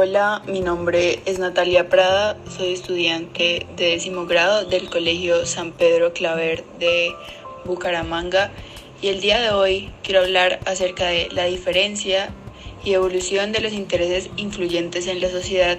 [0.00, 6.12] Hola, mi nombre es Natalia Prada, soy estudiante de décimo grado del Colegio San Pedro
[6.12, 7.10] Claver de
[7.64, 8.52] Bucaramanga
[9.02, 12.30] y el día de hoy quiero hablar acerca de la diferencia
[12.84, 15.78] y evolución de los intereses influyentes en la sociedad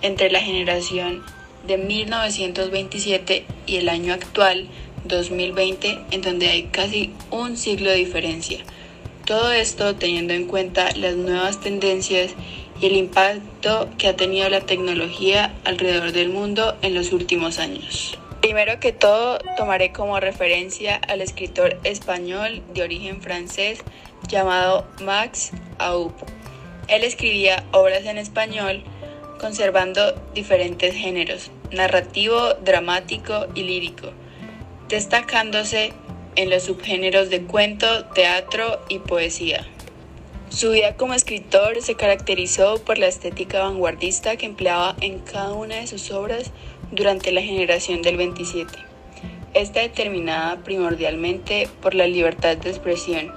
[0.00, 1.22] entre la generación
[1.66, 4.68] de 1927 y el año actual
[5.04, 8.60] 2020 en donde hay casi un siglo de diferencia.
[9.26, 12.34] Todo esto teniendo en cuenta las nuevas tendencias
[12.80, 18.18] y el impacto que ha tenido la tecnología alrededor del mundo en los últimos años.
[18.40, 23.80] Primero que todo, tomaré como referencia al escritor español de origen francés
[24.28, 26.12] llamado Max Aub.
[26.88, 28.82] Él escribía obras en español
[29.38, 34.10] conservando diferentes géneros, narrativo, dramático y lírico,
[34.88, 35.92] destacándose
[36.36, 39.66] en los subgéneros de cuento, teatro y poesía.
[40.50, 45.76] Su vida como escritor se caracterizó por la estética vanguardista que empleaba en cada una
[45.76, 46.50] de sus obras
[46.90, 48.72] durante la generación del 27.
[49.54, 53.32] Está determinada primordialmente por la libertad de expresión,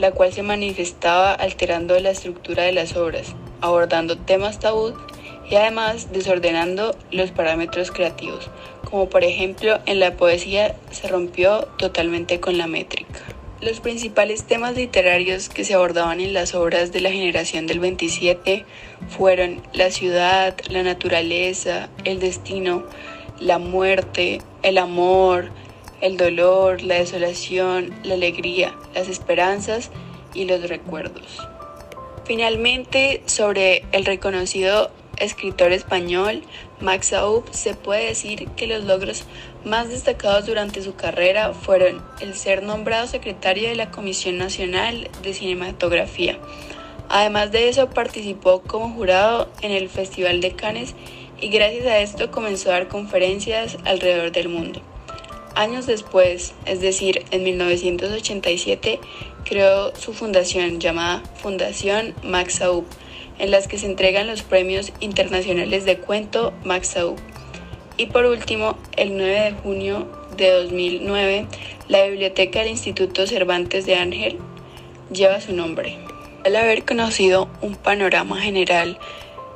[0.00, 4.94] la cual se manifestaba alterando la estructura de las obras, abordando temas tabú
[5.48, 8.50] y además desordenando los parámetros creativos,
[8.90, 13.37] como por ejemplo en la poesía se rompió totalmente con la métrica.
[13.60, 18.64] Los principales temas literarios que se abordaban en las obras de la generación del 27
[19.08, 22.84] fueron la ciudad, la naturaleza, el destino,
[23.40, 25.50] la muerte, el amor,
[26.00, 29.90] el dolor, la desolación, la alegría, las esperanzas
[30.34, 31.38] y los recuerdos.
[32.26, 36.44] Finalmente, sobre el reconocido escritor español
[36.80, 39.24] Max Aub, se puede decir que los logros
[39.64, 45.34] más destacados durante su carrera fueron el ser nombrado secretario de la Comisión Nacional de
[45.34, 46.38] Cinematografía.
[47.08, 50.94] Además de eso, participó como jurado en el Festival de Cannes
[51.40, 54.80] y gracias a esto comenzó a dar conferencias alrededor del mundo.
[55.54, 59.00] Años después, es decir, en 1987,
[59.44, 62.84] creó su fundación llamada Fundación Max Aub,
[63.38, 67.16] en las que se entregan los premios internacionales de cuento Max Aub.
[67.96, 71.46] Y por último, el 9 de junio de 2009,
[71.88, 74.38] la biblioteca del Instituto Cervantes de Ángel
[75.12, 75.96] lleva su nombre.
[76.44, 78.98] Al haber conocido un panorama general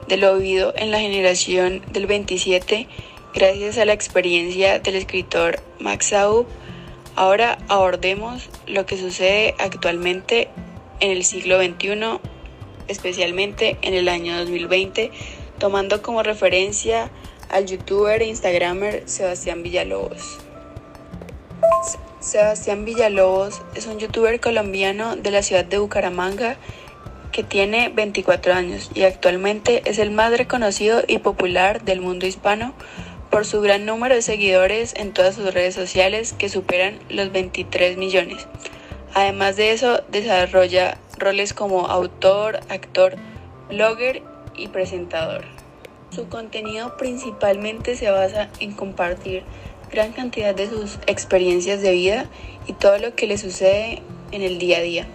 [0.09, 2.89] de lo oído en la generación del 27,
[3.35, 6.47] gracias a la experiencia del escritor Max Aub,
[7.15, 10.49] ahora abordemos lo que sucede actualmente
[11.01, 12.21] en el siglo XXI
[12.89, 15.11] especialmente en el año 2020,
[15.59, 17.11] tomando como referencia
[17.51, 20.39] al youtuber e instagramer Sebastián Villalobos.
[22.21, 26.57] Sebastián Villalobos es un youtuber colombiano de la ciudad de Bucaramanga
[27.33, 32.75] que tiene 24 años y actualmente es el más reconocido y popular del mundo hispano
[33.31, 37.97] por su gran número de seguidores en todas sus redes sociales que superan los 23
[37.97, 38.47] millones.
[39.15, 43.17] Además de eso, desarrolla roles como autor, actor,
[43.69, 44.23] blogger
[44.57, 45.45] y presentador.
[46.11, 49.45] Su contenido principalmente se basa en compartir
[49.91, 52.27] gran cantidad de sus experiencias de vida
[52.67, 55.07] y todo lo que le sucede en el día a día,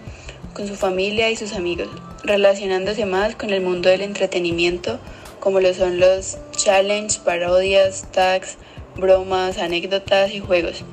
[0.54, 1.88] con su familia y sus amigos,
[2.24, 4.98] relacionándose más con el mundo del entretenimiento,
[5.40, 8.56] como lo son los challenges, parodias, tags,
[8.96, 10.84] bromas, anécdotas y juegos.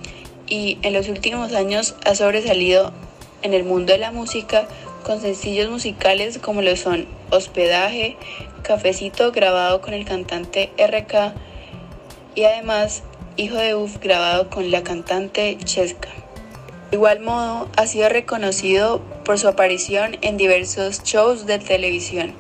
[0.48, 2.92] Y en los últimos años ha sobresalido
[3.42, 4.68] en el mundo de la música
[5.06, 8.18] con sencillos musicales como lo son Hospedaje,
[8.64, 11.36] Cafecito grabado con el cantante RK
[12.34, 13.04] y además
[13.38, 16.10] Hijo de Uf grabado con la cantante Cheska.
[16.90, 22.34] De igual modo, ha sido reconocido por su aparición en diversos shows de televisión,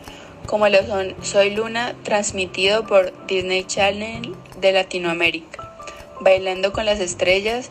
[0.47, 5.77] como lo son Soy Luna, transmitido por Disney Channel de Latinoamérica,
[6.19, 7.69] Bailando con las Estrellas,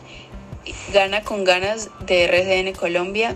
[0.93, 3.35] Gana con Ganas de RCN Colombia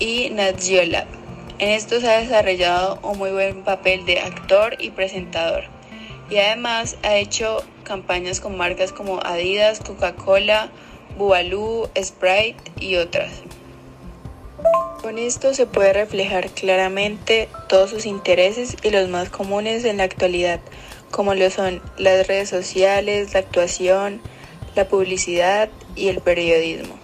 [0.00, 5.64] y Nat En esto se ha desarrollado un muy buen papel de actor y presentador.
[6.30, 10.70] Y además ha hecho campañas con marcas como Adidas, Coca-Cola,
[11.18, 13.30] Bubalú, Sprite y otras.
[15.02, 20.04] Con esto se puede reflejar claramente todos sus intereses y los más comunes en la
[20.04, 20.60] actualidad,
[21.10, 24.22] como lo son las redes sociales, la actuación,
[24.74, 26.99] la publicidad y el periodismo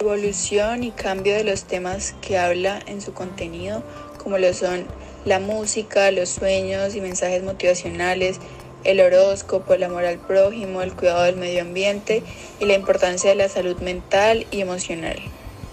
[0.00, 3.82] evolución y cambio de los temas que habla en su contenido,
[4.22, 4.86] como lo son
[5.24, 8.38] la música, los sueños y mensajes motivacionales,
[8.84, 12.22] el horóscopo, el amor al prójimo, el cuidado del medio ambiente
[12.60, 15.16] y la importancia de la salud mental y emocional.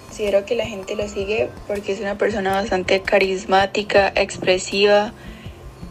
[0.08, 5.14] Considero que la gente lo sigue porque es una persona bastante carismática, expresiva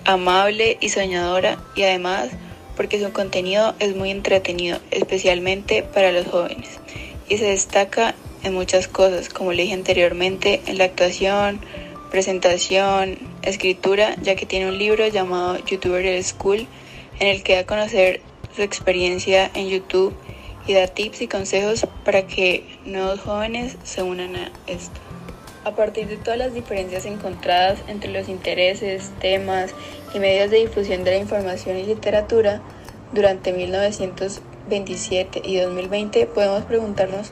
[0.04, 2.31] amable y soñadora y además
[2.76, 6.81] porque su contenido es muy entretenido, especialmente para los jóvenes,
[7.28, 8.14] y se destaca
[8.44, 11.61] en muchas cosas, como le dije anteriormente, en la actuación,
[12.11, 16.67] presentación, escritura, ya que tiene un libro llamado YouTuber School,
[17.19, 18.20] en el que da a conocer
[18.55, 20.14] su experiencia en YouTube
[20.67, 25.00] y da tips y consejos para que nuevos jóvenes se unan a esto.
[25.64, 29.75] A partir de todas las diferencias encontradas entre los intereses, temas
[30.14, 32.61] y medios de difusión de la información y literatura
[33.12, 37.31] durante 1927 y 2020, podemos preguntarnos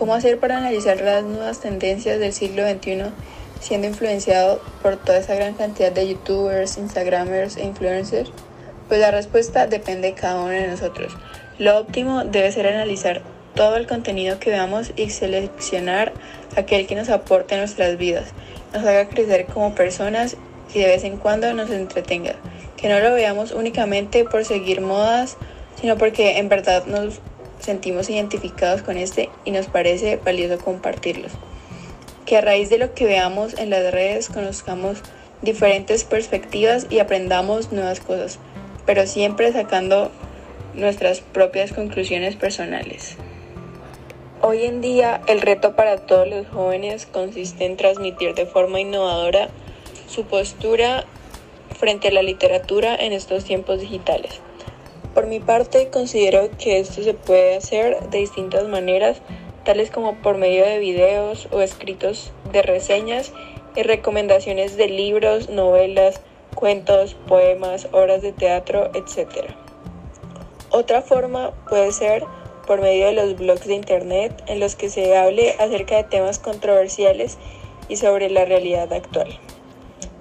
[0.00, 3.12] cómo hacer para analizar las nuevas tendencias del siglo XXI
[3.60, 8.32] siendo influenciado por toda esa gran cantidad de youtubers, instagramers e influencers.
[8.88, 11.12] Pues la respuesta depende de cada uno de nosotros.
[11.58, 13.20] Lo óptimo debe ser analizar
[13.54, 16.14] todo el contenido que veamos y seleccionar
[16.56, 18.30] aquel que nos aporte nuestras vidas,
[18.72, 20.38] nos haga crecer como personas
[20.72, 22.36] y de vez en cuando nos entretenga.
[22.78, 25.36] Que no lo veamos únicamente por seguir modas,
[25.78, 27.20] sino porque en verdad nos
[27.60, 31.32] sentimos identificados con este y nos parece valioso compartirlos.
[32.26, 34.98] Que a raíz de lo que veamos en las redes conozcamos
[35.42, 38.38] diferentes perspectivas y aprendamos nuevas cosas,
[38.86, 40.10] pero siempre sacando
[40.74, 43.16] nuestras propias conclusiones personales.
[44.42, 49.48] Hoy en día el reto para todos los jóvenes consiste en transmitir de forma innovadora
[50.08, 51.04] su postura
[51.78, 54.40] frente a la literatura en estos tiempos digitales.
[55.14, 59.20] Por mi parte, considero que esto se puede hacer de distintas maneras,
[59.64, 63.32] tales como por medio de videos o escritos de reseñas
[63.74, 66.20] y recomendaciones de libros, novelas,
[66.54, 69.50] cuentos, poemas, obras de teatro, etc.
[70.70, 72.24] Otra forma puede ser
[72.66, 76.38] por medio de los blogs de Internet en los que se hable acerca de temas
[76.38, 77.36] controversiales
[77.88, 79.28] y sobre la realidad actual.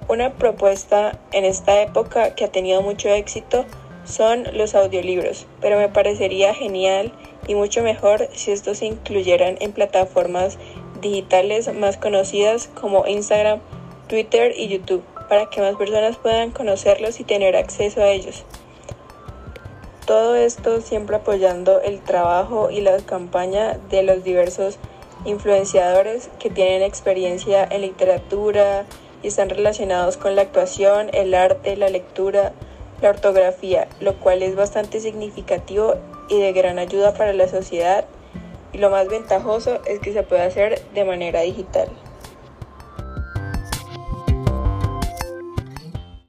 [0.08, 3.66] Una propuesta en esta época que ha tenido mucho éxito
[4.06, 7.12] son los audiolibros, pero me parecería genial
[7.48, 10.58] y mucho mejor si estos se incluyeran en plataformas
[11.02, 13.60] digitales más conocidas como Instagram,
[14.08, 18.44] Twitter y YouTube, para que más personas puedan conocerlos y tener acceso a ellos.
[20.06, 24.80] Todo esto siempre apoyando el trabajo y la campaña de los diversos
[25.26, 28.86] influenciadores que tienen experiencia en literatura
[29.22, 32.54] y están relacionados con la actuación, el arte, la lectura,
[33.02, 35.96] la ortografía, lo cual es bastante significativo
[36.28, 38.06] y de gran ayuda para la sociedad
[38.74, 41.90] y lo más ventajoso es que se puede hacer de manera digital.